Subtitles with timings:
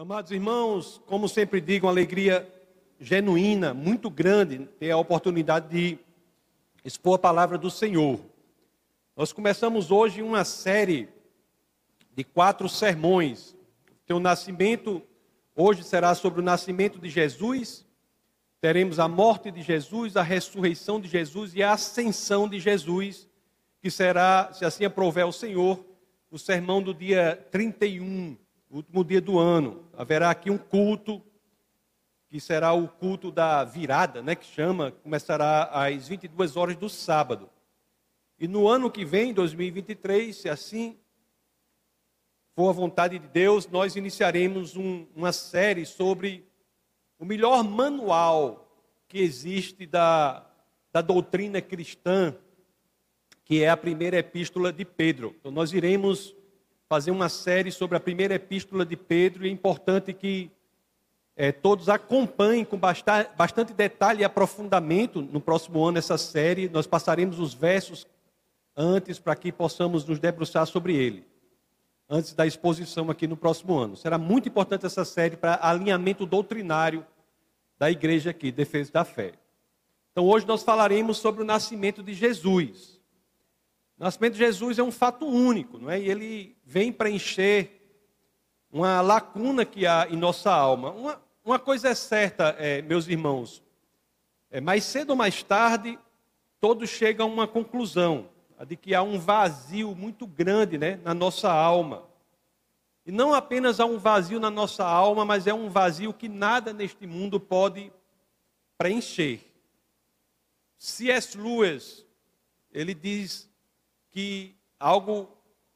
[0.00, 2.48] Amados irmãos, como sempre digo, uma alegria
[3.00, 5.98] genuína, muito grande, ter a oportunidade de
[6.84, 8.20] expor a palavra do Senhor.
[9.16, 11.08] Nós começamos hoje uma série
[12.14, 13.56] de quatro sermões.
[14.08, 15.02] O nascimento,
[15.56, 17.84] hoje será sobre o nascimento de Jesus,
[18.60, 23.26] teremos a morte de Jesus, a ressurreição de Jesus e a ascensão de Jesus,
[23.82, 25.84] que será, se assim aprover o Senhor,
[26.30, 28.36] o sermão do dia 31
[28.70, 29.84] último dia do ano.
[29.96, 31.22] Haverá aqui um culto,
[32.28, 37.48] que será o culto da virada, né, que chama, começará às 22 horas do sábado.
[38.38, 40.98] E no ano que vem, 2023, se assim
[42.54, 46.46] for a vontade de Deus, nós iniciaremos um, uma série sobre
[47.18, 48.68] o melhor manual
[49.08, 50.46] que existe da,
[50.92, 52.36] da doutrina cristã,
[53.44, 55.34] que é a primeira epístola de Pedro.
[55.40, 56.36] Então, nós iremos
[56.88, 60.50] fazer uma série sobre a primeira epístola de Pedro e é importante que
[61.36, 66.68] é, todos acompanhem com bastante, bastante detalhe e aprofundamento no próximo ano essa série.
[66.68, 68.06] Nós passaremos os versos
[68.74, 71.26] antes para que possamos nos debruçar sobre ele,
[72.08, 73.96] antes da exposição aqui no próximo ano.
[73.96, 77.06] Será muito importante essa série para alinhamento doutrinário
[77.78, 79.34] da igreja aqui, Defesa da Fé.
[80.10, 82.97] Então hoje nós falaremos sobre o nascimento de Jesus.
[83.98, 85.98] O nascimento de Jesus é um fato único, não é?
[85.98, 87.82] E ele vem preencher
[88.70, 90.92] uma lacuna que há em nossa alma.
[90.92, 93.60] Uma, uma coisa é certa, é, meus irmãos,
[94.52, 95.98] é, mais cedo ou mais tarde,
[96.60, 101.12] todos chegam a uma conclusão, a de que há um vazio muito grande né, na
[101.12, 102.04] nossa alma.
[103.04, 106.72] E não apenas há um vazio na nossa alma, mas é um vazio que nada
[106.72, 107.90] neste mundo pode
[108.76, 109.40] preencher.
[110.78, 111.36] C.S.
[111.36, 112.06] Lewis,
[112.70, 113.47] ele diz
[114.18, 115.28] que algo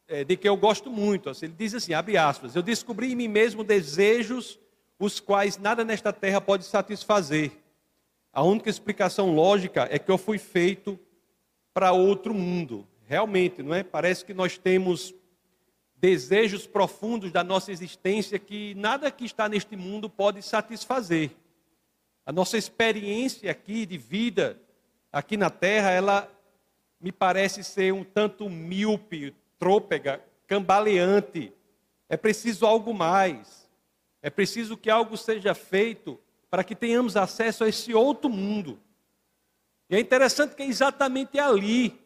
[0.08, 1.30] é, de que eu gosto muito.
[1.30, 4.58] Assim, ele diz assim, abre aspas, eu descobri em mim mesmo desejos
[4.98, 7.52] os quais nada nesta terra pode satisfazer.
[8.32, 10.98] A única explicação lógica é que eu fui feito
[11.72, 12.84] para outro mundo.
[13.06, 13.84] Realmente, não é?
[13.84, 15.14] Parece que nós temos
[15.94, 21.30] desejos profundos da nossa existência que nada que está neste mundo pode satisfazer.
[22.26, 24.60] A nossa experiência aqui de vida
[25.12, 26.41] aqui na terra, ela
[27.02, 31.52] me parece ser um tanto míope, trôpega, cambaleante.
[32.08, 33.68] É preciso algo mais.
[34.22, 36.18] É preciso que algo seja feito
[36.48, 38.78] para que tenhamos acesso a esse outro mundo.
[39.90, 41.98] E é interessante que é exatamente ali,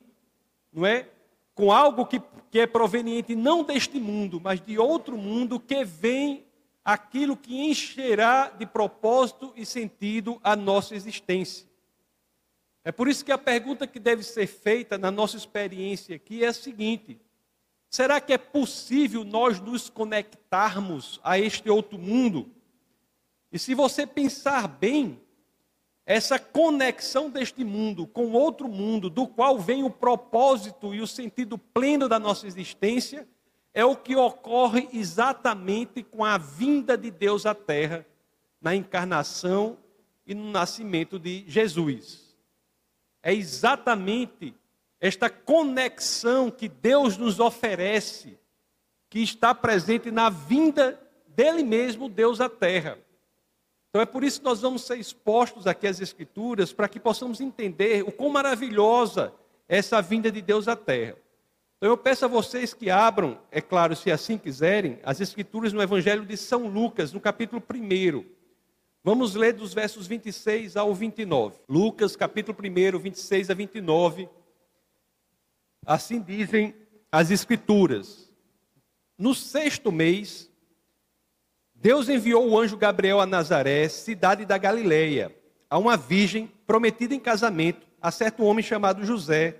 [0.72, 1.08] não é?
[1.54, 6.46] Com algo que, que é proveniente não deste mundo, mas de outro mundo, que vem
[6.82, 11.66] aquilo que encherá de propósito e sentido a nossa existência.
[12.86, 16.47] É por isso que a pergunta que deve ser feita na nossa experiência aqui é
[16.47, 17.19] a seguinte:
[17.91, 22.48] será que é possível nós nos conectarmos a este outro mundo?
[23.50, 25.20] E se você pensar bem,
[26.06, 31.58] essa conexão deste mundo com outro mundo, do qual vem o propósito e o sentido
[31.58, 33.26] pleno da nossa existência,
[33.74, 38.06] é o que ocorre exatamente com a vinda de Deus à Terra,
[38.60, 39.76] na encarnação
[40.24, 42.25] e no nascimento de Jesus
[43.26, 44.54] é exatamente
[45.00, 48.38] esta conexão que Deus nos oferece,
[49.10, 52.97] que está presente na vinda dele mesmo, Deus à terra.
[53.88, 57.41] Então é por isso que nós vamos ser expostos aqui às Escrituras, para que possamos
[57.41, 59.34] entender o quão maravilhosa
[59.69, 61.16] é essa vinda de Deus à terra.
[61.78, 65.82] Então eu peço a vocês que abram, é claro, se assim quiserem, as Escrituras no
[65.82, 68.35] Evangelho de São Lucas, no capítulo 1.
[69.06, 71.60] Vamos ler dos versos 26 ao 29.
[71.68, 74.28] Lucas, capítulo 1, 26 a 29.
[75.86, 76.74] Assim dizem
[77.12, 78.32] as Escrituras.
[79.16, 80.50] No sexto mês,
[81.72, 85.32] Deus enviou o anjo Gabriel a Nazaré, cidade da Galileia,
[85.70, 89.56] a uma virgem prometida em casamento a certo homem chamado José,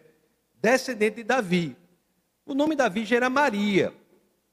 [0.61, 1.77] descendente de Davi.
[2.45, 3.95] O nome da virgem era Maria.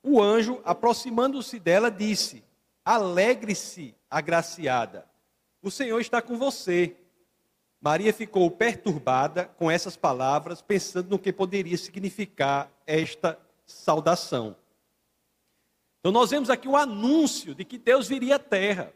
[0.03, 2.43] O anjo, aproximando-se dela, disse:
[2.85, 5.05] Alegre-se, agraciada.
[5.61, 6.95] O Senhor está com você.
[7.79, 14.55] Maria ficou perturbada com essas palavras, pensando no que poderia significar esta saudação.
[15.99, 18.93] Então, nós vemos aqui o anúncio de que Deus viria à terra.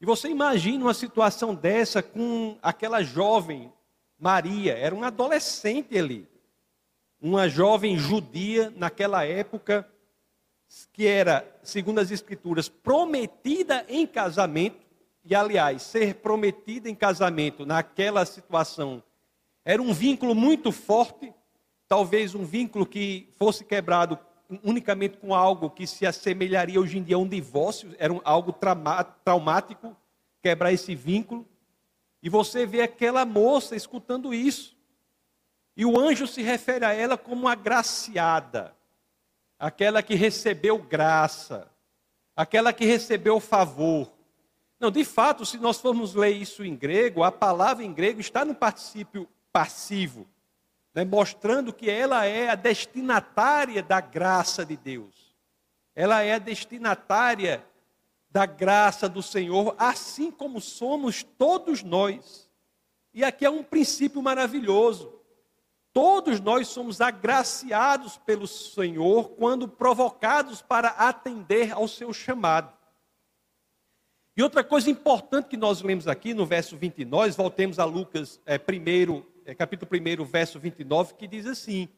[0.00, 3.72] E você imagina uma situação dessa com aquela jovem
[4.22, 6.28] Maria, era uma adolescente ali,
[7.20, 9.91] uma jovem judia naquela época,
[10.92, 14.82] que era, segundo as Escrituras, prometida em casamento,
[15.24, 19.02] e aliás, ser prometida em casamento naquela situação
[19.64, 21.32] era um vínculo muito forte,
[21.86, 24.18] talvez um vínculo que fosse quebrado
[24.62, 28.52] unicamente com algo que se assemelharia hoje em dia a um divórcio, era um, algo
[29.24, 29.96] traumático,
[30.42, 31.46] quebrar esse vínculo.
[32.22, 34.76] E você vê aquela moça escutando isso.
[35.76, 38.74] E o anjo se refere a ela como agraciada,
[39.62, 41.70] aquela que recebeu graça,
[42.34, 44.10] aquela que recebeu favor.
[44.80, 48.44] Não, de fato, se nós formos ler isso em grego, a palavra em grego está
[48.44, 50.26] no particípio passivo,
[50.92, 55.32] né, mostrando que ela é a destinatária da graça de Deus.
[55.94, 57.64] Ela é a destinatária
[58.28, 62.50] da graça do Senhor, assim como somos todos nós.
[63.14, 65.21] E aqui é um princípio maravilhoso.
[65.92, 72.72] Todos nós somos agraciados pelo Senhor quando provocados para atender ao seu chamado.
[74.34, 78.56] E outra coisa importante que nós lemos aqui no verso 29, voltemos a Lucas é,
[78.56, 81.90] primeiro, é, capítulo 1, verso 29, que diz assim: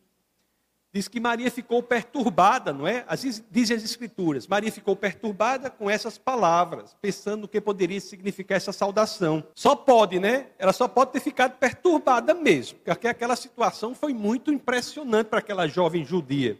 [0.95, 3.05] diz que Maria ficou perturbada, não é?
[3.51, 4.47] Dizem as Escrituras.
[4.47, 9.43] Maria ficou perturbada com essas palavras, pensando no que poderia significar essa saudação.
[9.57, 10.47] Só pode, né?
[10.57, 15.67] Ela só pode ter ficado perturbada mesmo, porque aquela situação foi muito impressionante para aquela
[15.67, 16.57] jovem judia.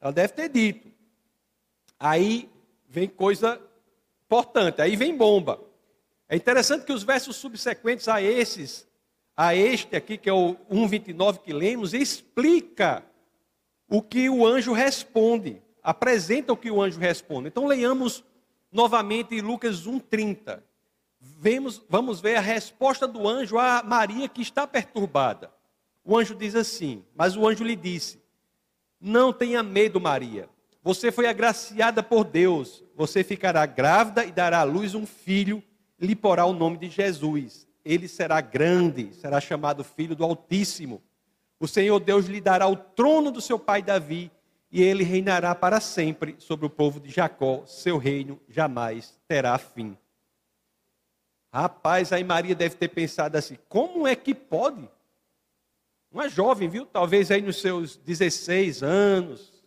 [0.00, 0.88] Ela deve ter dito.
[2.00, 2.50] Aí
[2.88, 3.60] vem coisa
[4.24, 5.60] importante, aí vem bomba.
[6.28, 8.88] É interessante que os versos subsequentes a esses,
[9.36, 13.04] a este aqui, que é o 1,29 que lemos, explica
[13.88, 17.48] o que o anjo responde, apresenta o que o anjo responde.
[17.48, 18.24] Então leiamos
[18.72, 20.62] novamente Lucas 1:30.
[21.20, 25.50] Vemos, vamos ver a resposta do anjo a Maria que está perturbada.
[26.04, 28.20] O anjo diz assim: Mas o anjo lhe disse:
[29.00, 30.48] Não tenha medo, Maria.
[30.82, 32.84] Você foi agraciada por Deus.
[32.94, 35.62] Você ficará grávida e dará à luz um filho,
[35.98, 37.66] lhe porá o nome de Jesus.
[37.84, 41.02] Ele será grande, será chamado Filho do Altíssimo.
[41.58, 44.30] O Senhor Deus lhe dará o trono do seu pai Davi,
[44.70, 47.64] e ele reinará para sempre sobre o povo de Jacó.
[47.66, 49.96] Seu reino jamais terá fim.
[51.52, 54.86] Rapaz, aí Maria deve ter pensado assim: como é que pode?
[56.12, 56.84] Uma jovem, viu?
[56.84, 59.64] Talvez aí nos seus 16 anos,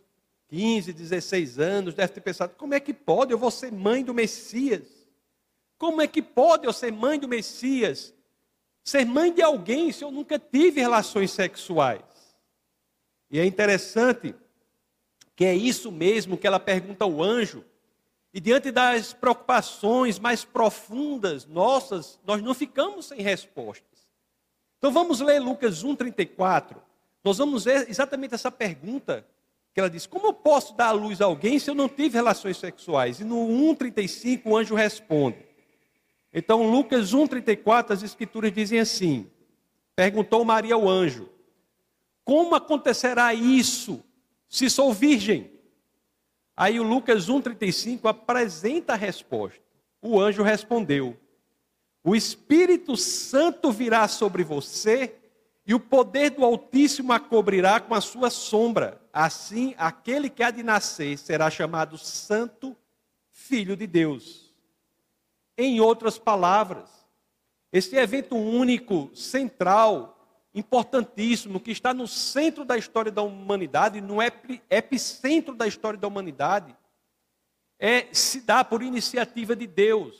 [0.48, 3.32] 15, 16 anos, deve ter pensado: como é que pode?
[3.32, 4.86] Eu vou ser mãe do Messias.
[5.78, 8.14] Como é que pode eu ser mãe do Messias?
[8.84, 12.02] Ser mãe de alguém se eu nunca tive relações sexuais?
[13.30, 14.34] E é interessante
[15.36, 17.64] que é isso mesmo que ela pergunta ao anjo.
[18.32, 24.08] E diante das preocupações mais profundas nossas, nós não ficamos sem respostas.
[24.78, 26.76] Então vamos ler Lucas 1,34.
[27.22, 29.26] Nós vamos ver exatamente essa pergunta
[29.72, 32.16] que ela diz: Como eu posso dar à luz a alguém se eu não tive
[32.16, 33.20] relações sexuais?
[33.20, 35.38] E no 1,35 o anjo responde:
[36.32, 39.30] então, Lucas 1,34, as escrituras dizem assim:
[39.96, 41.28] Perguntou Maria ao anjo:
[42.24, 44.02] Como acontecerá isso
[44.48, 45.50] se sou virgem?
[46.56, 49.60] Aí o Lucas 1,35 apresenta a resposta.
[50.00, 51.16] O anjo respondeu:
[52.04, 55.16] O Espírito Santo virá sobre você
[55.66, 59.00] e o poder do Altíssimo a cobrirá com a sua sombra.
[59.12, 62.76] Assim, aquele que há de nascer será chamado Santo
[63.30, 64.49] Filho de Deus.
[65.62, 66.88] Em outras palavras,
[67.70, 70.18] esse evento único, central,
[70.54, 74.22] importantíssimo, que está no centro da história da humanidade, no
[74.70, 76.74] epicentro da história da humanidade,
[77.78, 80.16] é, se dá por iniciativa de Deus.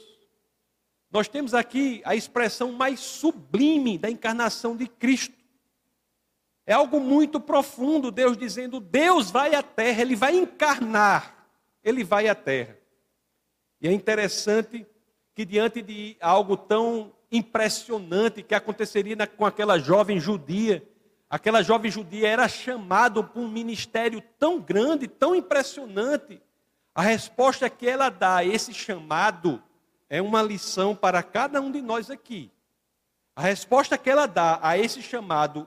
[1.11, 5.41] Nós temos aqui a expressão mais sublime da encarnação de Cristo.
[6.67, 11.49] É algo muito profundo, Deus dizendo: Deus vai à terra, ele vai encarnar,
[11.83, 12.79] ele vai à terra.
[13.81, 14.87] E é interessante
[15.41, 20.87] que diante de algo tão impressionante que aconteceria na, com aquela jovem judia,
[21.31, 26.43] aquela jovem judia era chamada para um ministério tão grande, tão impressionante.
[26.95, 29.63] A resposta que ela dá a esse chamado
[30.11, 32.51] é uma lição para cada um de nós aqui.
[33.35, 35.67] A resposta que ela dá a esse chamado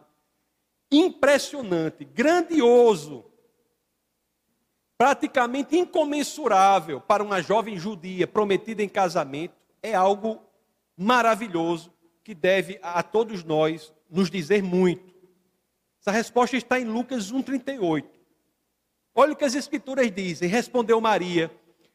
[0.91, 3.25] impressionante, grandioso,
[4.95, 10.41] praticamente incomensurável para uma jovem judia prometida em casamento, é algo
[10.95, 15.13] maravilhoso que deve a todos nós nos dizer muito.
[15.99, 18.05] Essa resposta está em Lucas 1,38.
[19.13, 20.49] Olha o que as Escrituras dizem.
[20.49, 21.51] Respondeu Maria: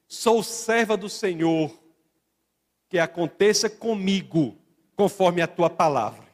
[0.07, 1.73] Sou serva do Senhor,
[2.89, 4.57] que aconteça comigo
[4.95, 6.29] conforme a tua palavra.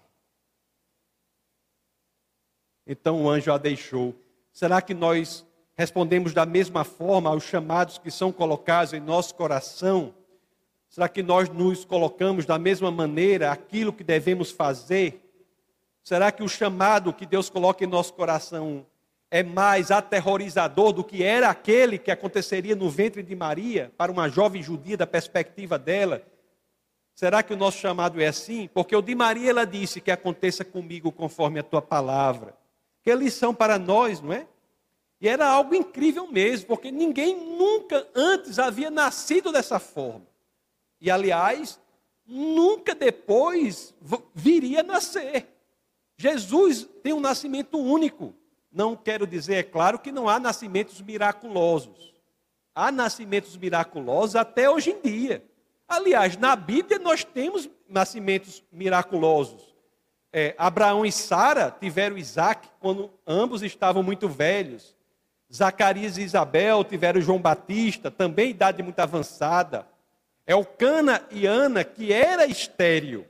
[2.86, 4.14] Então o anjo a deixou.
[4.52, 5.44] Será que nós
[5.74, 10.14] respondemos da mesma forma aos chamados que são colocados em nosso coração?
[10.94, 15.28] Será que nós nos colocamos da mesma maneira aquilo que devemos fazer?
[16.04, 18.86] Será que o chamado que Deus coloca em nosso coração
[19.28, 24.28] é mais aterrorizador do que era aquele que aconteceria no ventre de Maria, para uma
[24.28, 26.22] jovem judia, da perspectiva dela?
[27.12, 28.70] Será que o nosso chamado é assim?
[28.72, 32.54] Porque o de Maria ela disse que aconteça comigo conforme a tua palavra.
[33.02, 34.46] Que lição para nós, não é?
[35.20, 40.32] E era algo incrível mesmo, porque ninguém nunca antes havia nascido dessa forma.
[41.04, 41.78] E aliás,
[42.26, 43.94] nunca depois
[44.34, 45.46] viria a nascer.
[46.16, 48.34] Jesus tem um nascimento único.
[48.72, 52.14] Não quero dizer, é claro, que não há nascimentos miraculosos.
[52.74, 55.44] Há nascimentos miraculosos até hoje em dia.
[55.86, 59.74] Aliás, na Bíblia nós temos nascimentos miraculosos.
[60.32, 64.96] É, Abraão e Sara tiveram Isaac quando ambos estavam muito velhos.
[65.52, 69.92] Zacarias e Isabel tiveram João Batista, também idade muito avançada.
[70.46, 73.26] Elcana e Ana, que era estéril.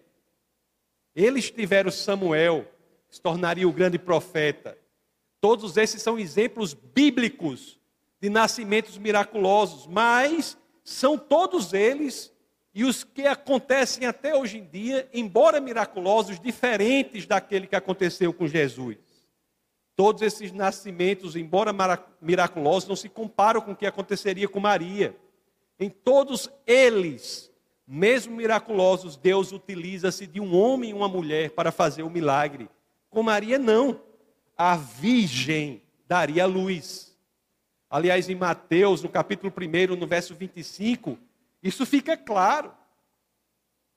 [1.15, 2.67] Eles tiveram Samuel,
[3.09, 4.77] que se tornaria o grande profeta.
[5.41, 7.79] Todos esses são exemplos bíblicos
[8.21, 12.33] de nascimentos miraculosos, mas são todos eles
[12.75, 18.49] e os que acontecem até hoje em dia, embora miraculosos, diferentes daquele que aconteceu com
[18.49, 18.97] Jesus.
[19.95, 21.73] Todos esses nascimentos, embora
[22.21, 25.15] miraculosos, não se comparam com o que aconteceria com Maria.
[25.79, 27.51] Em todos eles,
[27.87, 32.69] mesmo miraculosos, Deus utiliza-se de um homem e uma mulher para fazer o milagre.
[33.11, 34.01] Com Maria, não
[34.57, 37.17] a virgem daria luz.
[37.91, 41.19] Aliás, em Mateus, no capítulo 1, no verso 25,
[41.63, 42.73] isso fica claro.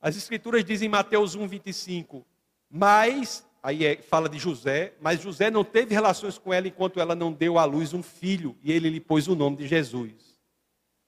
[0.02, 2.26] As escrituras dizem em Mateus 1, 25,
[2.70, 7.16] mas, aí é, fala de José, mas José não teve relações com ela enquanto ela
[7.16, 10.27] não deu à luz um filho, e ele lhe pôs o nome de Jesus.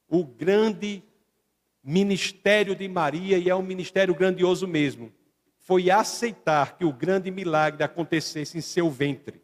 [0.09, 1.03] O grande
[1.83, 5.11] ministério de Maria, e é um ministério grandioso mesmo,
[5.57, 9.41] foi aceitar que o grande milagre acontecesse em seu ventre.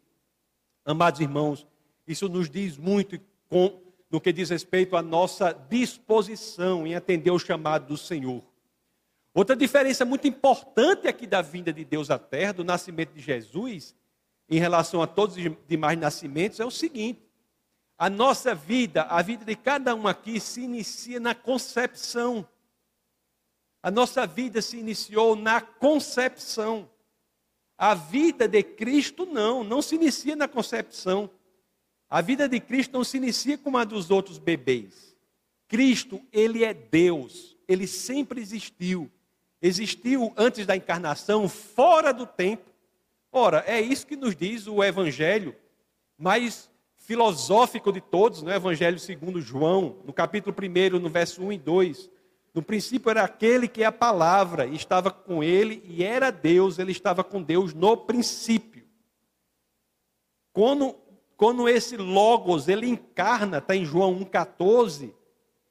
[0.84, 1.68] Amados irmãos,
[2.08, 3.80] isso nos diz muito com,
[4.10, 8.44] no que diz respeito à nossa disposição em atender o chamado do Senhor.
[9.34, 13.96] Outra diferença muito importante aqui da vinda de Deus à terra, do nascimento de Jesus,
[14.50, 17.25] em relação a todos os demais nascimentos, é o seguinte:
[17.98, 22.48] a nossa vida, a vida de cada um aqui, se inicia na concepção.
[23.82, 26.90] A nossa vida se iniciou na concepção.
[27.78, 31.30] A vida de Cristo não, não se inicia na concepção.
[32.10, 35.16] A vida de Cristo não se inicia como a dos outros bebês.
[35.68, 39.12] Cristo, ele é Deus, ele sempre existiu.
[39.62, 42.70] Existiu antes da encarnação, fora do tempo.
[43.32, 45.56] Ora, é isso que nos diz o evangelho
[46.18, 46.70] mais
[47.06, 52.10] filosófico de todos, no Evangelho segundo João, no capítulo 1, no verso 1 e 2.
[52.52, 56.80] No princípio era aquele que é a palavra, e estava com ele, e era Deus,
[56.80, 58.84] ele estava com Deus no princípio.
[60.52, 60.96] Quando,
[61.38, 65.14] quando esse Logos, ele encarna, está em João 1,14,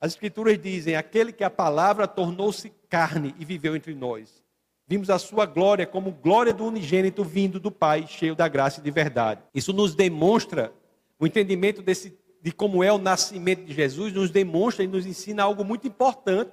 [0.00, 4.45] as escrituras dizem, aquele que é a palavra tornou-se carne e viveu entre nós.
[4.87, 8.85] Vimos a sua glória como glória do unigênito vindo do Pai, cheio da graça e
[8.85, 9.43] de verdade.
[9.55, 10.73] Isso nos demonstra
[11.18, 15.42] o entendimento desse, de como é o nascimento de Jesus, nos demonstra e nos ensina
[15.42, 16.52] algo muito importante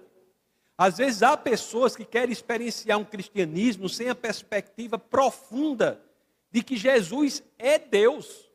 [0.82, 6.01] às vezes há pessoas que querem experienciar um cristianismo sem a perspectiva profunda
[6.50, 8.50] de que Jesus é Deus.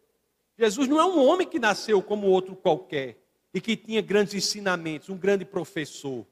[0.58, 3.16] Jesus não é um homem que nasceu como outro qualquer
[3.54, 6.26] e que tinha grandes ensinamentos, um grande professor.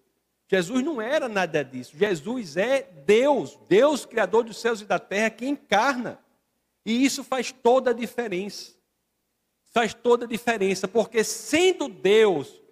[0.48, 1.96] Jesus não era nada disso.
[1.96, 6.18] Jesus é Deus, Deus criador dos céus e da terra que encarna.
[6.84, 8.73] E isso faz toda a diferença.
[9.74, 12.62] Faz toda a diferença, porque sendo Deus,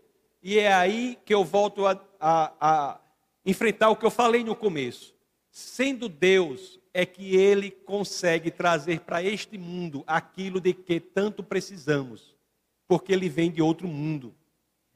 [0.40, 3.00] e é aí que eu volto a, a, a
[3.44, 5.12] enfrentar o que eu falei no começo.
[5.50, 12.36] Sendo Deus, é que Ele consegue trazer para este mundo aquilo de que tanto precisamos,
[12.86, 14.32] porque Ele vem de outro mundo.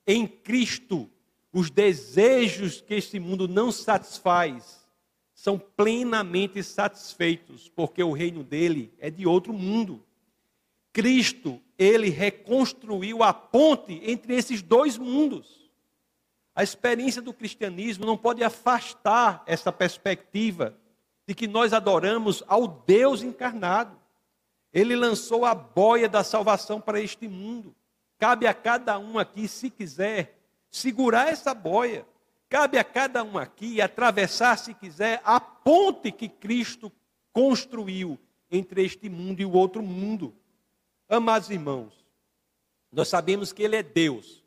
[0.07, 1.11] Em Cristo,
[1.53, 4.87] os desejos que este mundo não satisfaz
[5.35, 10.06] são plenamente satisfeitos, porque o reino dele é de outro mundo.
[10.97, 15.71] Cristo, ele reconstruiu a ponte entre esses dois mundos.
[16.55, 20.75] A experiência do cristianismo não pode afastar essa perspectiva
[21.27, 23.95] de que nós adoramos ao Deus encarnado.
[24.73, 27.77] Ele lançou a boia da salvação para este mundo.
[28.19, 30.39] Cabe a cada um aqui, se quiser,
[30.71, 32.07] segurar essa boia.
[32.49, 36.91] Cabe a cada um aqui atravessar, se quiser, a ponte que Cristo
[37.35, 38.19] construiu
[38.51, 40.35] entre este mundo e o outro mundo.
[41.09, 42.05] Amados irmãos,
[42.93, 44.47] nós sabemos que Ele é Deus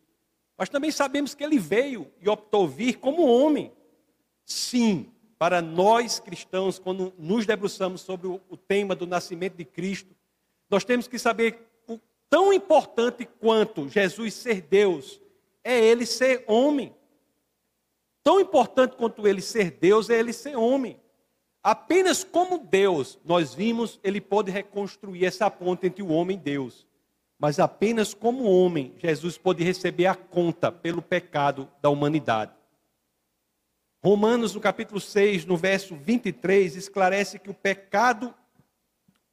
[0.59, 3.71] mas também sabemos que ele veio e optou vir como homem.
[4.43, 10.13] Sim, para nós cristãos, quando nos debruçamos sobre o, tema do nascimento de Cristo,
[10.69, 11.97] nós temos que saber o,
[12.29, 15.21] Tão importante quanto Jesus ser Deus
[15.63, 16.93] é ele ser homem.
[18.21, 20.99] Tão importante quanto ele ser Deus é ele ser homem.
[21.63, 26.87] Apenas como Deus, nós vimos, ele pôde reconstruir essa ponte entre o homem e Deus.
[27.37, 32.53] Mas apenas como homem, Jesus pôde receber a conta pelo pecado da humanidade.
[34.03, 38.33] Romanos, no capítulo 6, no verso 23, esclarece que o pecado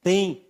[0.01, 0.45] tem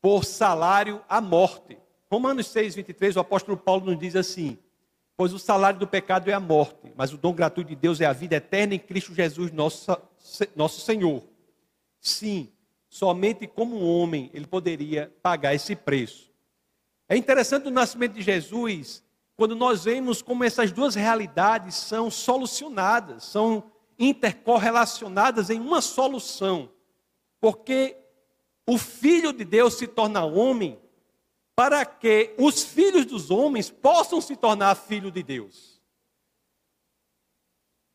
[0.00, 1.78] por salário a morte.
[2.10, 4.58] Romanos 6, 23, o apóstolo Paulo nos diz assim:
[5.16, 8.06] Pois o salário do pecado é a morte, mas o dom gratuito de Deus é
[8.06, 9.96] a vida eterna em Cristo Jesus, nosso,
[10.56, 11.22] nosso Senhor.
[12.00, 12.52] Sim,
[12.88, 16.30] somente como homem ele poderia pagar esse preço.
[17.08, 19.04] É interessante o nascimento de Jesus,
[19.36, 26.70] quando nós vemos como essas duas realidades são solucionadas, são intercorrelacionadas em uma solução.
[27.40, 27.96] Porque
[28.66, 30.78] o Filho de Deus se torna homem
[31.54, 35.69] para que os filhos dos homens possam se tornar filho de Deus.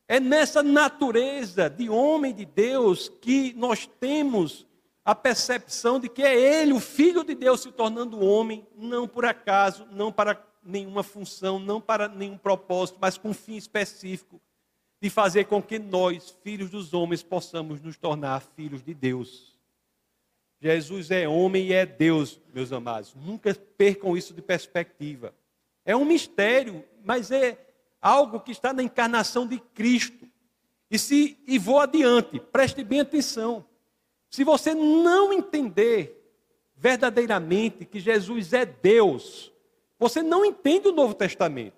[0.07, 4.65] É nessa natureza de homem de Deus que nós temos
[5.03, 9.25] a percepção de que é Ele, o Filho de Deus, se tornando homem, não por
[9.25, 14.41] acaso, não para nenhuma função, não para nenhum propósito, mas com um fim específico
[14.99, 19.55] de fazer com que nós, filhos dos homens, possamos nos tornar filhos de Deus.
[20.59, 23.13] Jesus é homem e é Deus, meus amados.
[23.13, 25.35] Nunca percam isso de perspectiva.
[25.85, 27.64] É um mistério, mas é
[28.05, 30.29] algo que está na encarnação de Cristo.
[30.91, 33.65] E se e vou adiante, preste bem atenção.
[34.29, 36.23] Se você não entender
[36.75, 39.51] verdadeiramente que Jesus é Deus,
[39.97, 41.75] você não entende o Novo Testamento.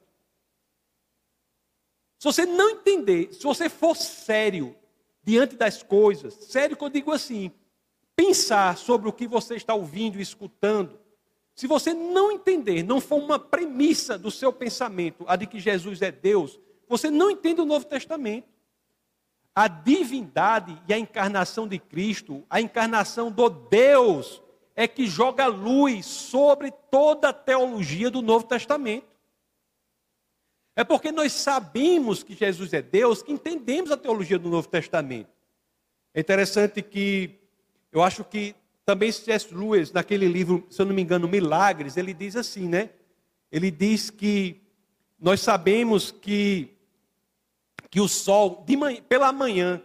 [2.20, 4.76] Se você não entender, se você for sério
[5.24, 7.54] diante das coisas, sério que eu digo assim,
[8.18, 11.00] pensar sobre o que você está ouvindo e escutando,
[11.58, 16.04] se você não entender, não for uma premissa do seu pensamento, a de que Jesus
[16.04, 18.48] é Deus, você não entende o Novo Testamento.
[19.56, 24.40] A divindade e a encarnação de Cristo, a encarnação do Deus,
[24.76, 29.08] é que joga luz sobre toda a teologia do Novo Testamento.
[30.76, 35.32] É porque nós sabemos que Jesus é Deus que entendemos a teologia do Novo Testamento.
[36.14, 37.40] É interessante que
[37.92, 38.56] eu acho que
[38.88, 39.54] também C.S.
[39.54, 42.92] Lewis, naquele livro, se eu não me engano, Milagres, ele diz assim, né?
[43.52, 44.62] Ele diz que
[45.20, 46.74] nós sabemos que,
[47.90, 49.84] que o sol, manhã, pela manhã,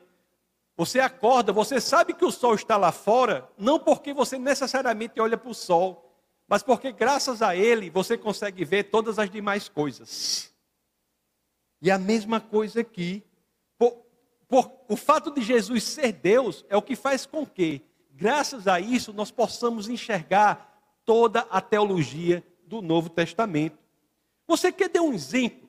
[0.76, 5.36] você acorda, você sabe que o sol está lá fora, não porque você necessariamente olha
[5.36, 10.54] para o sol, mas porque graças a ele você consegue ver todas as demais coisas.
[11.80, 13.24] E a mesma coisa aqui.
[13.76, 14.06] Por,
[14.46, 18.78] por, o fato de Jesus ser Deus é o que faz com que graças a
[18.78, 20.72] isso, nós possamos enxergar
[21.04, 23.78] toda a teologia do Novo Testamento.
[24.46, 25.68] Você quer dar um exemplo?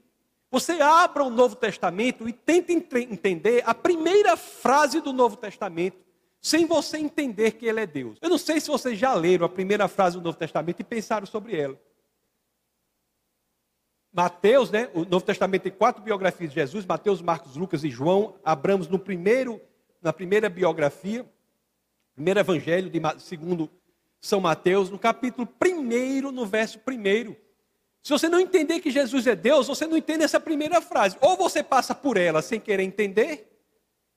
[0.51, 5.97] Você abra o Novo Testamento e tente entender a primeira frase do Novo Testamento,
[6.39, 8.19] sem você entender que ele é Deus.
[8.21, 11.25] Eu não sei se vocês já leram a primeira frase do Novo Testamento e pensaram
[11.25, 11.79] sobre ela.
[14.13, 14.91] Mateus, né?
[14.93, 18.35] O Novo Testamento tem quatro biografias de Jesus: Mateus, Marcos, Lucas e João.
[18.45, 19.59] Abramos no primeiro,
[20.03, 21.25] na primeira biografia.
[22.15, 23.69] Primeiro Evangelho, de, segundo
[24.21, 27.35] São Mateus, no capítulo 1, no verso 1.
[28.03, 31.17] Se você não entender que Jesus é Deus, você não entende essa primeira frase.
[31.21, 33.49] Ou você passa por ela sem querer entender,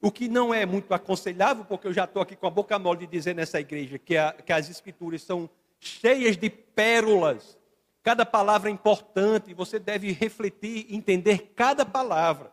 [0.00, 3.00] o que não é muito aconselhável, porque eu já estou aqui com a boca mole
[3.00, 5.48] de dizer nessa igreja que, a, que as escrituras são
[5.80, 7.58] cheias de pérolas.
[8.02, 12.52] Cada palavra é importante, você deve refletir e entender cada palavra.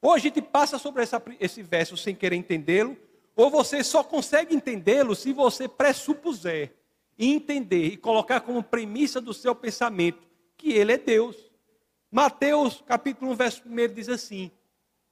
[0.00, 2.96] Ou a gente passa sobre essa, esse verso sem querer entendê-lo,
[3.38, 6.74] ou você só consegue entendê-lo se você pressupuser
[7.16, 11.36] entender e colocar como premissa do seu pensamento que ele é Deus.
[12.10, 14.50] Mateus, capítulo 1, verso 1 diz assim: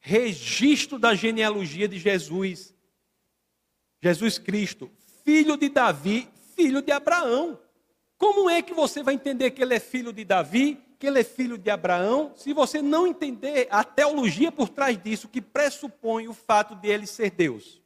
[0.00, 2.74] registro da genealogia de Jesus,
[4.02, 4.90] Jesus Cristo,
[5.24, 7.56] filho de Davi, filho de Abraão.
[8.18, 11.24] Como é que você vai entender que ele é filho de Davi, que ele é
[11.24, 16.34] filho de Abraão, se você não entender a teologia por trás disso, que pressupõe o
[16.34, 17.85] fato de ele ser Deus?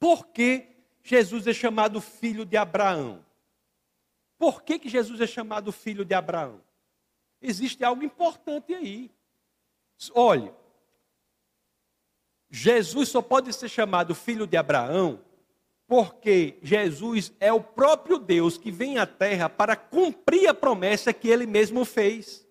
[0.00, 0.66] Por que
[1.04, 3.24] Jesus é chamado filho de Abraão?
[4.38, 6.62] Por que, que Jesus é chamado filho de Abraão?
[7.40, 9.10] Existe algo importante aí.
[10.14, 10.50] Olhe,
[12.50, 15.22] Jesus só pode ser chamado filho de Abraão
[15.86, 21.28] porque Jesus é o próprio Deus que vem à terra para cumprir a promessa que
[21.28, 22.46] ele mesmo fez.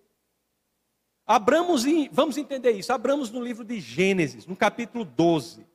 [1.26, 2.92] Abramos, vamos entender isso.
[2.92, 5.66] Abramos no livro de Gênesis, no capítulo 12.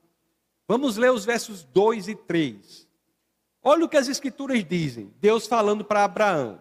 [0.68, 2.86] Vamos ler os versos 2 e 3.
[3.62, 5.12] Olha o que as escrituras dizem.
[5.20, 6.60] Deus falando para Abraão: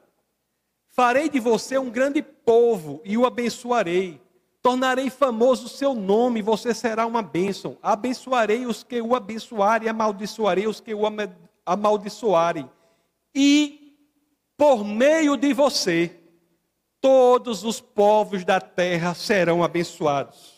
[0.89, 4.21] Farei de você um grande povo e o abençoarei.
[4.61, 7.77] Tornarei famoso o seu nome, você será uma bênção.
[7.83, 11.03] Abençoarei os que o abençoarem, amaldiçoarei os que o
[11.65, 12.67] amaldiçoarem.
[13.33, 13.95] E
[14.57, 16.17] por meio de você,
[17.01, 20.54] todos os povos da terra serão abençoados.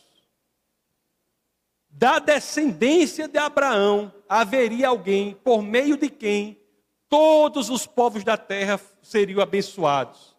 [1.99, 6.61] Da descendência de Abraão haveria alguém por meio de quem
[7.09, 10.37] todos os povos da terra seriam abençoados.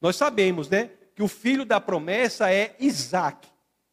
[0.00, 3.46] Nós sabemos, né, que o filho da promessa é Isaac.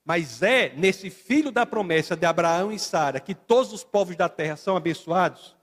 [0.06, 4.30] Mas é nesse filho da promessa de Abraão e Sara que todos os povos da
[4.30, 5.54] terra são abençoados?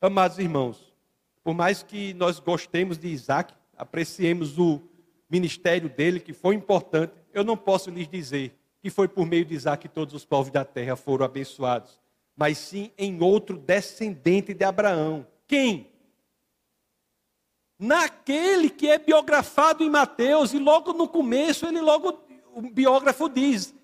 [0.00, 0.96] Amados irmãos,
[1.44, 4.80] por mais que nós gostemos de Isaac, apreciemos o
[5.28, 9.54] ministério dele, que foi importante, eu não posso lhes dizer que foi por meio de
[9.54, 12.00] Isaac que todos os povos da terra foram abençoados,
[12.36, 15.26] mas sim em outro descendente de Abraão.
[15.46, 15.90] Quem?
[17.78, 22.20] naquele que é biografado em Mateus, e logo no começo ele logo
[22.54, 23.74] o biógrafo diz: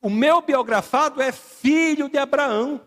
[0.00, 2.80] "O meu biografado é filho de Abraão".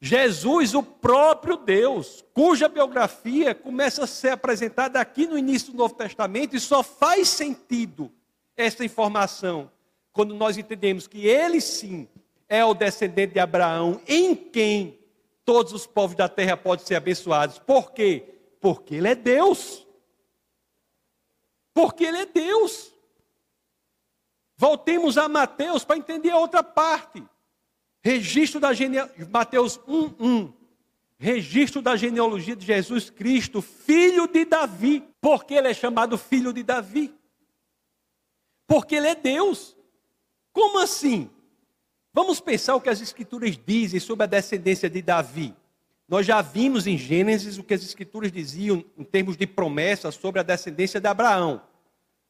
[0.00, 5.94] Jesus, o próprio Deus, cuja biografia começa a ser apresentada aqui no início do Novo
[5.94, 8.12] Testamento e só faz sentido
[8.56, 9.68] essa informação
[10.18, 12.08] quando nós entendemos que ele sim
[12.48, 14.98] é o descendente de Abraão, em quem
[15.44, 17.60] todos os povos da terra podem ser abençoados.
[17.60, 18.24] Por quê?
[18.60, 19.86] Porque Ele é Deus.
[21.72, 22.92] Porque Ele é Deus.
[24.56, 27.22] Voltemos a Mateus para entender a outra parte.
[28.02, 30.52] Registro da genealogia, Mateus 1:1.
[31.16, 35.08] Registro da genealogia de Jesus Cristo, filho de Davi.
[35.20, 37.14] Porque ele é chamado filho de Davi?
[38.66, 39.77] Porque ele é Deus.
[40.58, 41.30] Como assim?
[42.12, 45.54] Vamos pensar o que as escrituras dizem sobre a descendência de Davi.
[46.08, 50.40] Nós já vimos em Gênesis o que as Escrituras diziam em termos de promessa sobre
[50.40, 51.62] a descendência de Abraão.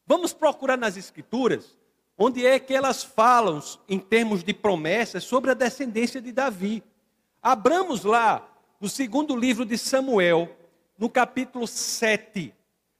[0.05, 1.75] Vamos procurar nas Escrituras
[2.15, 6.83] onde é que elas falam em termos de promessas sobre a descendência de Davi.
[7.41, 8.47] Abramos lá
[8.79, 10.55] no segundo livro de Samuel,
[10.99, 12.53] no capítulo 7.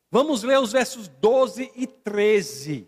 [0.10, 2.88] Vamos ler os versos 12 e 13.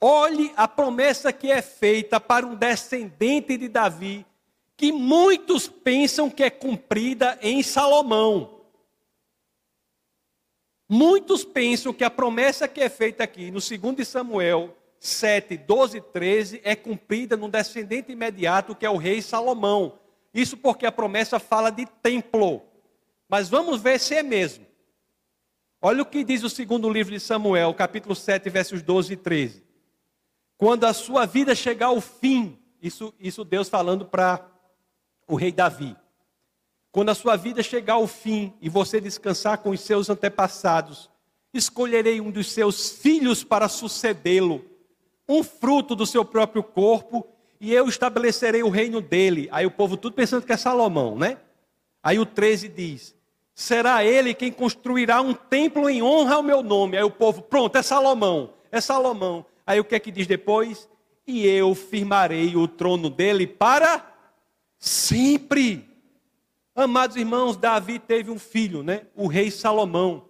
[0.00, 4.24] Olhe a promessa que é feita para um descendente de Davi
[4.74, 8.62] que muitos pensam que é cumprida em Salomão.
[10.88, 16.00] Muitos pensam que a promessa que é feita aqui no 2 Samuel 7, 12 e
[16.00, 19.98] 13 é cumprida no descendente imediato que é o rei Salomão.
[20.32, 22.62] Isso porque a promessa fala de templo.
[23.28, 24.66] Mas vamos ver se é mesmo.
[25.82, 29.69] Olha o que diz o segundo livro de Samuel, capítulo 7, versos 12 e 13.
[30.60, 34.46] Quando a sua vida chegar ao fim, isso, isso Deus falando para
[35.26, 35.96] o rei Davi.
[36.92, 41.08] Quando a sua vida chegar ao fim e você descansar com os seus antepassados,
[41.54, 44.62] escolherei um dos seus filhos para sucedê-lo,
[45.26, 47.26] um fruto do seu próprio corpo,
[47.58, 49.48] e eu estabelecerei o reino dele.
[49.52, 51.38] Aí o povo tudo pensando que é Salomão, né?
[52.02, 53.14] Aí o 13 diz:
[53.54, 56.98] será ele quem construirá um templo em honra ao meu nome.
[56.98, 59.46] Aí o povo, pronto, é Salomão, é Salomão.
[59.70, 60.88] Aí o que é que diz depois?
[61.24, 64.04] E eu firmarei o trono dele para
[64.80, 65.88] Sempre.
[66.74, 69.02] Amados irmãos, Davi teve um filho, né?
[69.14, 70.24] O rei Salomão.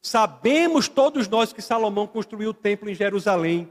[0.00, 3.70] Sabemos todos nós que Salomão construiu o templo em Jerusalém.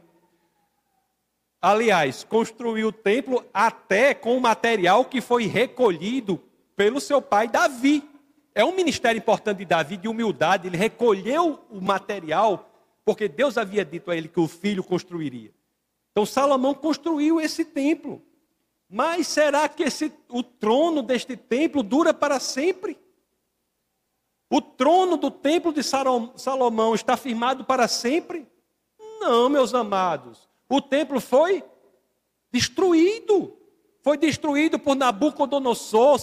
[1.59, 6.39] Aliás, construiu o templo até com o material que foi recolhido
[6.75, 8.07] pelo seu pai Davi.
[8.53, 10.67] É um ministério importante de Davi, de humildade.
[10.67, 12.69] Ele recolheu o material,
[13.07, 15.53] porque Deus havia dito a ele que o filho construiria.
[16.11, 18.21] Então, Salomão construiu esse templo.
[18.89, 22.99] Mas será que esse, o trono deste templo dura para sempre?
[24.49, 28.45] O trono do templo de Salomão está firmado para sempre?
[29.21, 30.49] Não, meus amados.
[30.67, 31.63] O templo foi
[32.51, 33.57] destruído.
[34.01, 36.19] Foi destruído por Nabucodonosor,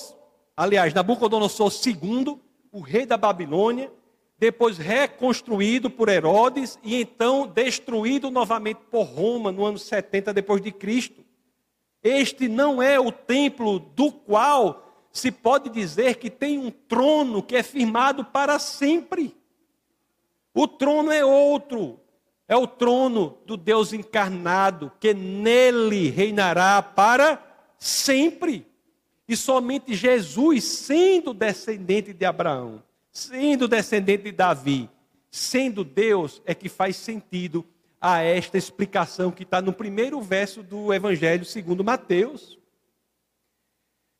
[0.55, 2.38] aliás, Nabucodonosor II,
[2.70, 3.90] o rei da Babilônia,
[4.38, 10.73] depois reconstruído por Herodes e então destruído novamente por Roma no ano 70 depois de
[10.73, 11.25] Cristo.
[12.03, 17.57] Este não é o templo do qual se pode dizer que tem um trono que
[17.57, 19.35] é firmado para sempre.
[20.53, 22.01] O trono é outro,
[22.47, 27.42] é o trono do Deus encarnado, que nele reinará para
[27.79, 28.66] sempre.
[29.27, 32.83] E somente Jesus, sendo descendente de Abraão,
[33.14, 34.90] sendo descendente de Davi,
[35.31, 37.64] sendo Deus, é que faz sentido
[38.00, 42.59] a esta explicação que está no primeiro verso do Evangelho segundo Mateus.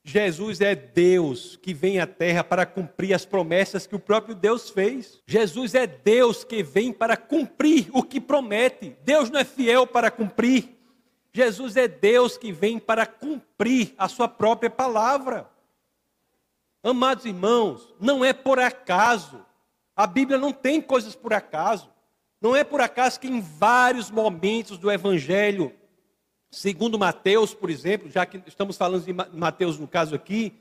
[0.03, 4.69] Jesus é Deus que vem à terra para cumprir as promessas que o próprio Deus
[4.69, 5.21] fez.
[5.27, 8.95] Jesus é Deus que vem para cumprir o que promete.
[9.03, 10.77] Deus não é fiel para cumprir.
[11.33, 15.49] Jesus é Deus que vem para cumprir a sua própria palavra.
[16.89, 19.45] Amados irmãos, não é por acaso.
[19.95, 21.89] A Bíblia não tem coisas por acaso.
[22.39, 25.73] Não é por acaso que em vários momentos do Evangelho
[26.55, 30.53] Segundo Mateus, por exemplo, já que estamos falando de Mateus no caso aqui,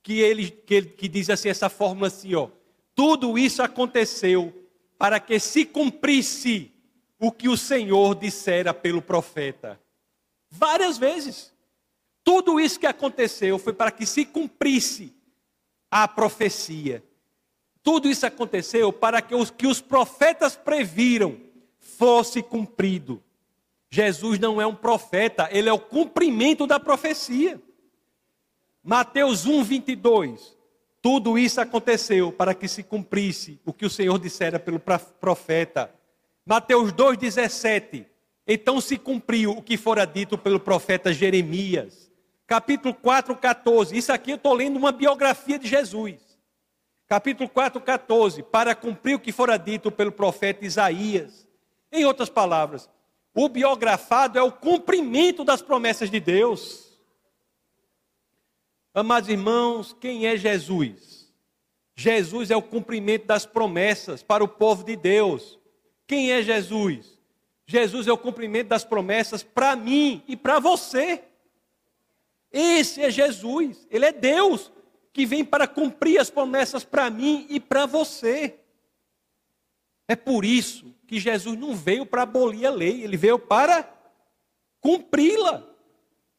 [0.00, 2.48] que ele, que ele que diz assim essa fórmula assim, ó,
[2.94, 4.54] tudo isso aconteceu
[4.96, 6.70] para que se cumprisse
[7.18, 9.80] o que o Senhor dissera pelo profeta.
[10.48, 11.52] Várias vezes.
[12.22, 15.12] Tudo isso que aconteceu foi para que se cumprisse
[16.02, 17.02] a profecia.
[17.82, 21.38] Tudo isso aconteceu para que os que os profetas previram
[21.78, 23.22] fosse cumprido.
[23.88, 27.58] Jesus não é um profeta, ele é o cumprimento da profecia.
[28.82, 30.56] Mateus 1, 22.
[31.00, 35.90] Tudo isso aconteceu para que se cumprisse o que o Senhor dissera pelo profeta.
[36.44, 38.04] Mateus 2, 17.
[38.46, 42.05] Então se cumpriu o que fora dito pelo profeta Jeremias.
[42.46, 43.96] Capítulo 4, 14.
[43.96, 46.16] Isso aqui eu estou lendo uma biografia de Jesus.
[47.08, 48.42] Capítulo 4, 14.
[48.44, 51.46] Para cumprir o que fora dito pelo profeta Isaías.
[51.90, 52.88] Em outras palavras,
[53.34, 56.86] o biografado é o cumprimento das promessas de Deus.
[58.94, 61.32] Amados irmãos, quem é Jesus?
[61.94, 65.58] Jesus é o cumprimento das promessas para o povo de Deus.
[66.06, 67.18] Quem é Jesus?
[67.66, 71.24] Jesus é o cumprimento das promessas para mim e para você.
[72.58, 74.72] Esse é Jesus, ele é Deus
[75.12, 78.58] que vem para cumprir as promessas para mim e para você.
[80.08, 83.86] É por isso que Jesus não veio para abolir a lei, ele veio para
[84.80, 85.62] cumpri-la.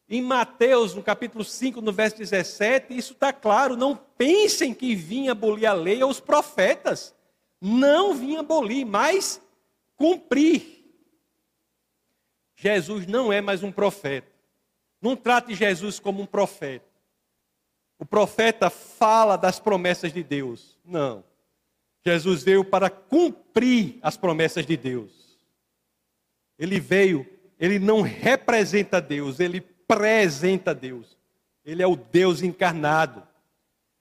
[0.10, 3.77] Em Mateus, no capítulo 5, no verso 17, isso está claro.
[3.77, 7.13] Não pensem que vinha abolir a lei ou os profetas.
[7.62, 9.39] Não vinha abolir, mas
[9.95, 10.84] cumprir.
[12.56, 14.37] Jesus não é mais um profeta.
[15.01, 16.86] Não trate Jesus como um profeta.
[17.99, 20.77] O profeta fala das promessas de Deus.
[20.83, 21.23] Não.
[22.05, 25.38] Jesus veio para cumprir as promessas de Deus.
[26.57, 27.27] Ele veio,
[27.60, 31.17] ele não representa Deus, ele apresenta Deus.
[31.65, 33.27] Ele é o Deus encarnado.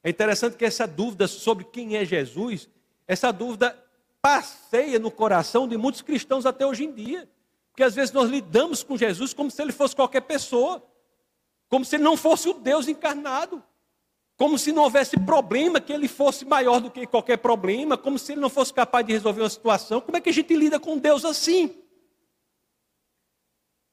[0.03, 2.69] É interessante que essa dúvida sobre quem é Jesus,
[3.09, 3.77] essa dúvida
[4.23, 7.29] passeia no coração de muitos cristãos até hoje em dia.
[7.77, 10.83] Porque às vezes nós lidamos com Jesus como se ele fosse qualquer pessoa,
[11.69, 13.63] como se ele não fosse o Deus encarnado
[14.37, 18.33] como se não houvesse problema, que ele fosse maior do que qualquer problema, como se
[18.33, 20.01] ele não fosse capaz de resolver uma situação.
[20.01, 21.75] Como é que a gente lida com Deus assim?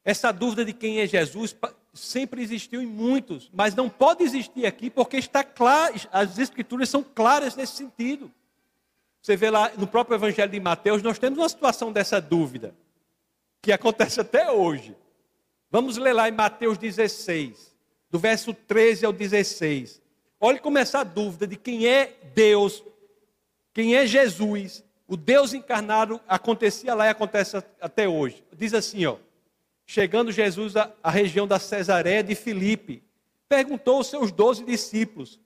[0.03, 1.55] Essa dúvida de quem é Jesus
[1.93, 7.01] sempre existiu em muitos, mas não pode existir aqui porque está claro, as escrituras são
[7.01, 8.29] claras nesse sentido.
[9.21, 12.75] Você vê lá no próprio Evangelho de Mateus, nós temos uma situação dessa dúvida,
[13.63, 14.93] que acontece até hoje.
[15.71, 17.73] Vamos ler lá em Mateus 16,
[18.11, 20.01] do verso 13 ao 16.
[20.37, 22.83] Olhe como essa dúvida de quem é Deus,
[23.73, 28.43] quem é Jesus, o Deus encarnado acontecia lá e acontece até hoje.
[28.51, 29.15] Diz assim, ó.
[29.85, 33.01] Chegando Jesus à, à região da Cesareia de Filipe,
[33.47, 35.39] perguntou aos seus doze discípulos: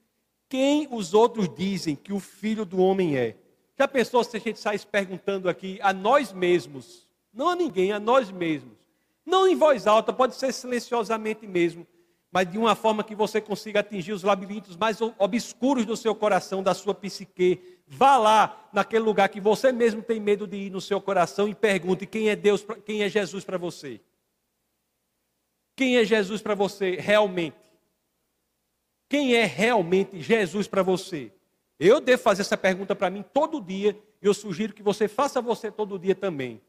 [0.49, 3.35] Quem os outros dizem que o filho do homem é?
[3.77, 7.06] Já pensou se a gente saísse perguntando aqui a nós mesmos,
[7.37, 8.73] não a ninguém, a nós mesmos,
[9.25, 11.87] não em voz alta, pode ser silenciosamente mesmo
[12.31, 16.61] mas de uma forma que você consiga atingir os labirintos mais obscuros do seu coração,
[16.61, 17.59] da sua psique.
[17.87, 21.55] Vá lá naquele lugar que você mesmo tem medo de ir no seu coração e
[21.55, 24.01] pergunte quem é Deus, quem é Jesus para você.
[25.75, 27.57] Quem é Jesus para você realmente?
[29.07, 31.31] Quem é realmente Jesus para você?
[31.79, 35.41] Eu devo fazer essa pergunta para mim todo dia e eu sugiro que você faça
[35.41, 36.59] você todo dia também.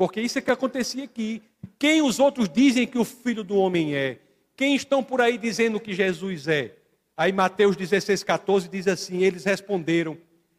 [0.00, 1.42] Porque isso é que acontecia aqui.
[1.78, 4.18] Quem os outros dizem que o filho do homem é?
[4.56, 6.74] Quem estão por aí dizendo que Jesus é?
[7.14, 10.16] Aí Mateus 16, 14 diz assim: eles responderam.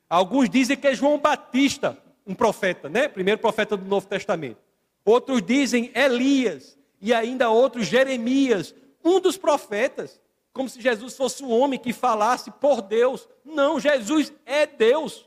[0.08, 3.08] Alguns dizem que é João Batista, um profeta, né?
[3.08, 4.60] Primeiro profeta do Novo Testamento.
[5.04, 6.77] Outros dizem Elias.
[7.01, 10.21] E ainda outros Jeremias, um dos profetas.
[10.54, 13.27] Como se Jesus fosse um homem que falasse por Deus.
[13.43, 15.25] Não, Jesus é Deus.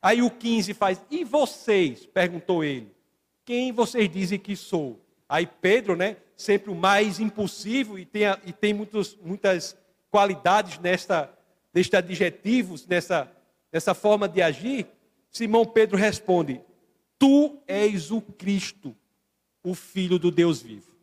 [0.00, 2.06] Aí o 15 faz: E vocês?
[2.06, 2.95] perguntou ele.
[3.46, 5.00] Quem vocês dizem que sou?
[5.26, 6.18] Aí Pedro, né?
[6.36, 9.76] sempre o mais impulsivo e tem, e tem muitos, muitas
[10.10, 11.32] qualidades nesta,
[11.72, 13.32] nestes adjetivos, nessa,
[13.72, 14.86] nessa forma de agir,
[15.30, 16.60] Simão Pedro responde:
[17.18, 18.94] Tu és o Cristo,
[19.62, 20.94] o Filho do Deus vivo.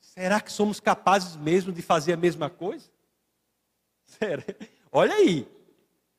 [0.00, 2.90] Será que somos capazes mesmo de fazer a mesma coisa?
[4.04, 4.44] Sério?
[4.90, 5.46] Olha aí,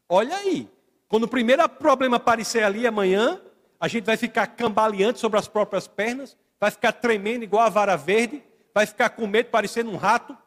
[0.08, 0.70] olha aí.
[1.10, 3.42] Quando o primeiro problema aparecer ali amanhã,
[3.80, 7.96] a gente vai ficar cambaleante sobre as próprias pernas, vai ficar tremendo igual a vara
[7.96, 10.38] verde, vai ficar com medo, parecendo um rato.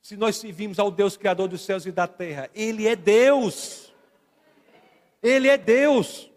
[0.00, 3.92] Se nós servimos ao Deus Criador dos céus e da terra, Ele é Deus.
[5.22, 6.30] Ele é Deus.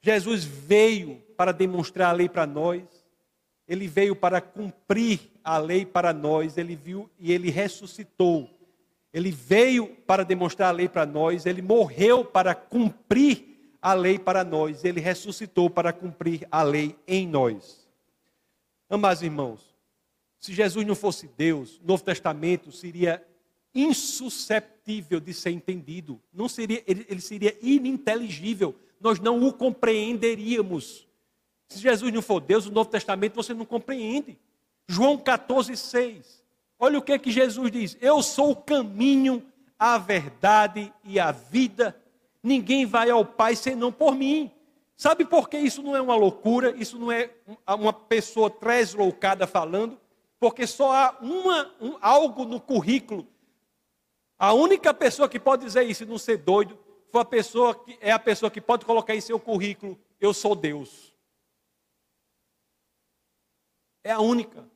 [0.00, 2.82] Jesus veio para demonstrar a lei para nós,
[3.68, 8.48] Ele veio para cumprir a lei para nós, Ele viu e Ele ressuscitou.
[9.12, 14.44] Ele veio para demonstrar a lei para nós, Ele morreu para cumprir a lei para
[14.44, 17.84] nós, ele ressuscitou para cumprir a lei em nós.
[18.88, 19.74] Amados irmãos,
[20.38, 23.26] se Jesus não fosse Deus, o Novo Testamento seria
[23.74, 31.08] insusceptível de ser entendido, não seria, ele, ele seria ininteligível, nós não o compreenderíamos.
[31.66, 34.38] Se Jesus não for Deus, o Novo Testamento você não compreende.
[34.86, 36.41] João 14, 6.
[36.84, 39.40] Olha o que é que Jesus diz: Eu sou o caminho,
[39.78, 41.96] a verdade e a vida
[42.42, 44.50] ninguém vai ao Pai senão por mim.
[44.96, 46.74] Sabe por que isso não é uma loucura?
[46.76, 47.30] Isso não é
[47.68, 49.96] uma pessoa tresloucada falando?
[50.40, 53.28] Porque só há uma, um, algo no currículo.
[54.36, 56.76] A única pessoa que pode dizer isso e não ser doido
[57.12, 60.56] foi a pessoa que, é a pessoa que pode colocar em seu currículo: Eu sou
[60.56, 61.14] Deus.
[64.02, 64.71] É a única.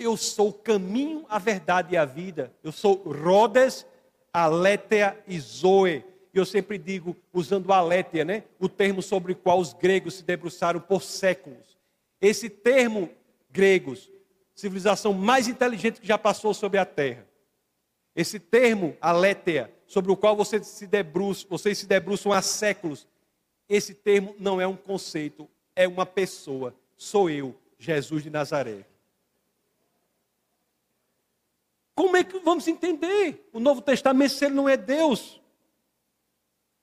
[0.00, 2.52] Eu sou o caminho, a verdade e a vida.
[2.64, 3.86] Eu sou Rhodes,
[4.32, 8.44] Aletheia e Zoe e eu sempre digo, usando a alétia, né?
[8.58, 11.76] o termo sobre o qual os gregos se debruçaram por séculos.
[12.20, 13.10] Esse termo,
[13.50, 14.10] gregos,
[14.54, 17.26] civilização mais inteligente que já passou sobre a terra.
[18.14, 23.08] Esse termo, alétea, sobre o qual você se debruça, vocês se debruçam há séculos.
[23.68, 26.74] Esse termo não é um conceito, é uma pessoa.
[26.96, 28.84] Sou eu, Jesus de Nazaré.
[32.00, 35.38] Como é que vamos entender o Novo Testamento se ele não é Deus?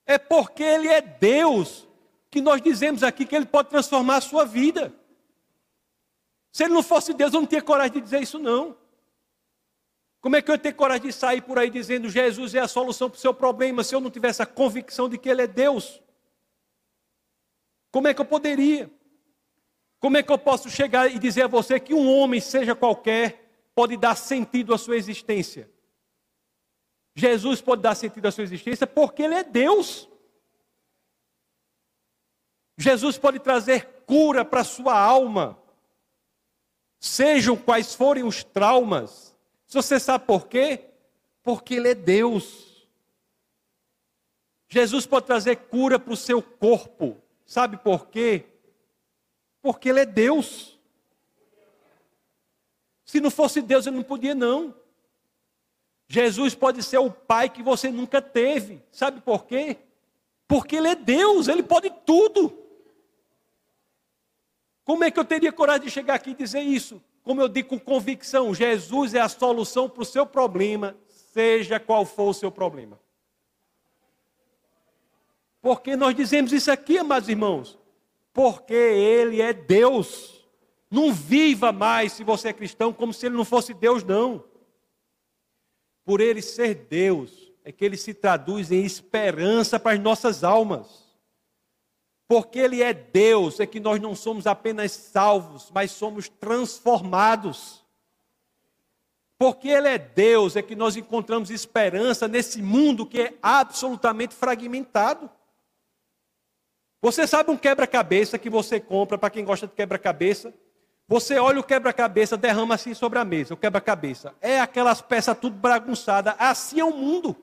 [0.06, 1.88] É porque Ele é Deus
[2.30, 4.94] que nós dizemos aqui que Ele pode transformar a sua vida.
[6.52, 8.78] Se Ele não fosse Deus, eu não tinha coragem de dizer isso, não.
[10.22, 12.68] Como é que eu ia ter coragem de sair por aí dizendo Jesus é a
[12.68, 15.48] solução para o seu problema se eu não tivesse a convicção de que Ele é
[15.48, 16.00] Deus?
[17.92, 18.88] Como é que eu poderia?
[20.00, 23.47] Como é que eu posso chegar e dizer a você que um homem, seja qualquer,
[23.78, 25.70] pode dar sentido à sua existência?
[27.14, 30.10] Jesus pode dar sentido à sua existência porque Ele é Deus.
[32.76, 35.62] Jesus pode trazer cura para a sua alma,
[37.00, 39.38] sejam quais forem os traumas.
[39.68, 40.90] Se você sabe por quê?
[41.44, 42.88] Porque Ele é Deus.
[44.68, 47.22] Jesus pode trazer cura para o seu corpo.
[47.46, 48.44] Sabe por quê?
[49.62, 50.77] Porque Ele é Deus.
[53.08, 54.76] Se não fosse Deus, Ele não podia, não.
[56.08, 58.82] Jesus pode ser o pai que você nunca teve.
[58.92, 59.78] Sabe por quê?
[60.48, 62.58] Porque ele é Deus, ele pode tudo.
[64.86, 67.02] Como é que eu teria coragem de chegar aqui e dizer isso?
[67.24, 70.96] Como eu digo com convicção, Jesus é a solução para o seu problema,
[71.34, 72.98] seja qual for o seu problema.
[75.62, 77.78] Porque nós dizemos isso aqui, amados irmãos?
[78.32, 80.37] Porque Ele é Deus.
[80.90, 84.44] Não viva mais, se você é cristão, como se Ele não fosse Deus, não
[86.08, 91.06] por ele ser Deus, é que ele se traduz em esperança para as nossas almas.
[92.30, 97.84] Porque ele é Deus, é que nós não somos apenas salvos, mas somos transformados.
[99.38, 105.30] Porque ele é Deus, é que nós encontramos esperança nesse mundo que é absolutamente fragmentado.
[107.02, 110.54] Você sabe um quebra-cabeça que você compra, para quem gosta de quebra-cabeça?
[111.08, 114.34] Você olha o quebra-cabeça, derrama assim sobre a mesa, o quebra-cabeça.
[114.42, 116.36] É aquelas peças tudo bagunçadas.
[116.38, 117.36] Assim é o mundo.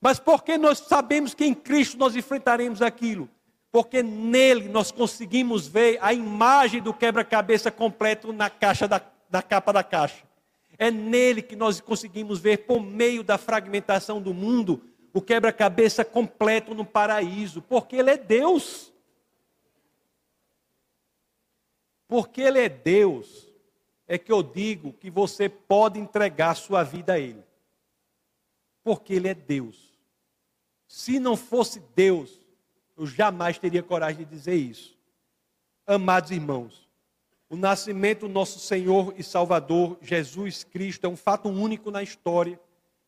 [0.00, 3.28] Mas porque nós sabemos que em Cristo nós enfrentaremos aquilo?
[3.70, 9.72] Porque nele nós conseguimos ver a imagem do quebra-cabeça completo na caixa da, da capa
[9.72, 10.24] da caixa.
[10.78, 14.80] É nele que nós conseguimos ver, por meio da fragmentação do mundo,
[15.12, 17.60] o quebra-cabeça completo no paraíso.
[17.60, 18.92] Porque ele é Deus.
[22.08, 23.46] Porque Ele é Deus,
[24.06, 27.44] é que eu digo que você pode entregar sua vida a Ele.
[28.82, 29.92] Porque Ele é Deus.
[30.88, 32.40] Se não fosse Deus,
[32.96, 34.96] eu jamais teria coragem de dizer isso.
[35.86, 36.88] Amados irmãos,
[37.50, 42.58] o nascimento do nosso Senhor e Salvador Jesus Cristo é um fato único na história,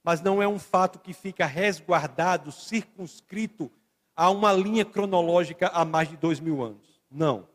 [0.05, 3.71] mas não é um fato que fica resguardado, circunscrito
[4.15, 7.01] a uma linha cronológica há mais de dois mil anos.
[7.11, 7.49] Não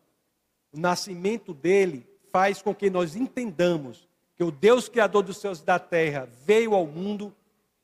[0.76, 5.65] o nascimento dele faz com que nós entendamos que o Deus Criador dos céus e
[5.65, 7.34] da terra veio ao mundo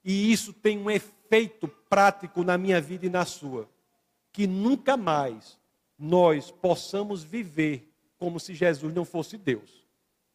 [0.04, 3.70] e isso tem um efeito prático na minha vida e na sua.
[4.34, 5.58] Que nunca mais
[5.98, 9.86] nós possamos viver como se Jesus não fosse Deus.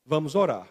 [0.04, 0.68] Vamos orar.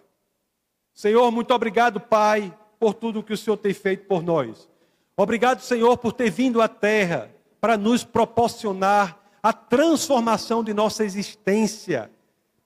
[0.94, 4.68] Senhor, muito obrigado, Pai, por tudo que o Senhor tem feito por nós.
[5.16, 7.30] Obrigado, Senhor, por ter vindo à terra
[7.62, 12.10] para nos proporcionar a transformação de nossa existência,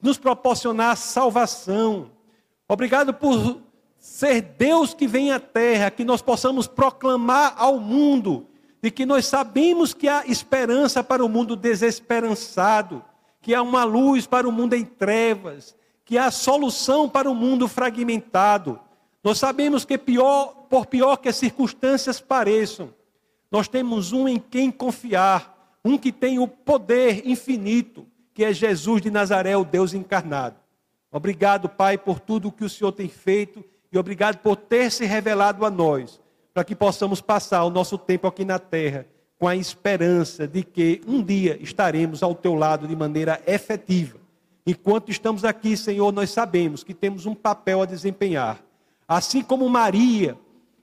[0.02, 2.10] nos proporcionar salvação.
[2.70, 3.60] Obrigado por
[3.98, 8.48] ser Deus que vem à terra, que nós possamos proclamar ao mundo
[8.82, 13.04] de que nós sabemos que há esperança para o mundo desesperançado,
[13.42, 15.76] que há uma luz para o mundo em trevas,
[16.06, 18.80] que há solução para o mundo fragmentado.
[19.22, 22.94] Nós sabemos que pior, por pior que as circunstâncias pareçam,
[23.52, 29.02] nós temos um em quem confiar, um que tem o poder infinito, que é Jesus
[29.02, 30.58] de Nazaré, o Deus encarnado.
[31.12, 35.66] Obrigado, Pai, por tudo que o Senhor tem feito e obrigado por ter se revelado
[35.66, 36.22] a nós,
[36.54, 39.06] para que possamos passar o nosso tempo aqui na terra
[39.40, 44.20] com a esperança de que um dia estaremos ao teu lado de maneira efetiva.
[44.68, 48.62] Enquanto estamos aqui, Senhor, nós sabemos que temos um papel a desempenhar.
[49.08, 50.38] Assim como Maria,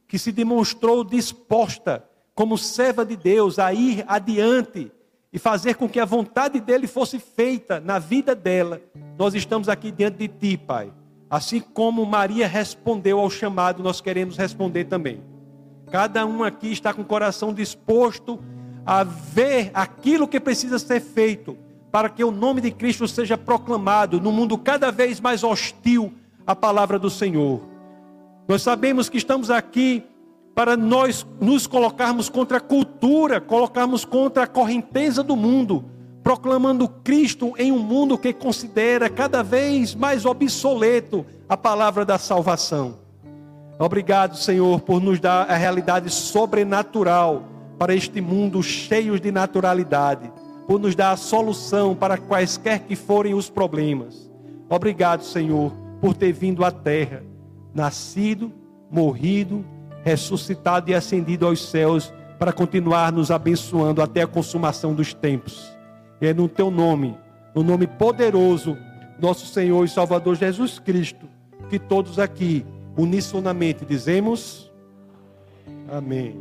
[0.08, 2.02] que se demonstrou disposta
[2.36, 4.92] como serva de Deus a ir adiante
[5.32, 8.80] e fazer com que a vontade dele fosse feita na vida dela,
[9.18, 10.92] nós estamos aqui diante de ti, Pai
[11.28, 15.20] Assim como Maria respondeu ao chamado, nós queremos responder também.
[15.90, 18.38] Cada um aqui está com o coração disposto
[18.84, 21.56] a ver aquilo que precisa ser feito
[21.90, 26.12] para que o nome de Cristo seja proclamado no mundo cada vez mais hostil
[26.46, 27.60] à palavra do Senhor.
[28.46, 30.04] Nós sabemos que estamos aqui
[30.56, 35.84] para nós nos colocarmos contra a cultura, colocarmos contra a correnteza do mundo
[36.26, 42.96] proclamando Cristo em um mundo que considera cada vez mais obsoleto a palavra da salvação.
[43.78, 47.44] Obrigado, Senhor, por nos dar a realidade sobrenatural
[47.78, 50.28] para este mundo cheio de naturalidade,
[50.66, 54.28] por nos dar a solução para quaisquer que forem os problemas.
[54.68, 57.22] Obrigado, Senhor, por ter vindo à terra,
[57.72, 58.52] nascido,
[58.90, 59.64] morrido,
[60.06, 65.76] ressuscitado e ascendido aos céus para continuar nos abençoando até a consumação dos tempos.
[66.20, 67.18] E é no teu nome,
[67.52, 68.78] no nome poderoso,
[69.20, 71.26] nosso Senhor e Salvador Jesus Cristo,
[71.68, 72.64] que todos aqui,
[72.96, 74.70] unissonamente, dizemos:
[75.90, 76.40] Amém.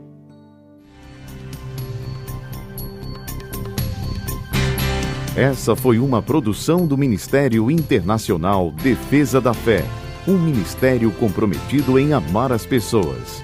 [5.35, 9.83] Essa foi uma produção do Ministério Internacional Defesa da Fé,
[10.27, 13.43] um ministério comprometido em amar as pessoas,